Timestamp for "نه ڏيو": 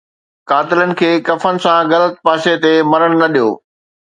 3.21-3.49